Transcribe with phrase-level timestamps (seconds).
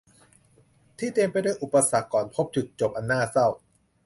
[0.97, 3.47] ที่เต็มไปด้วยอุปสรรคก่อนพบจุดจบอันน่าเศร้า